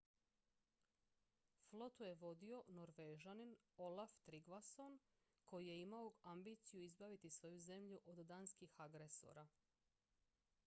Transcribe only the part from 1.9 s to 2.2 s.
je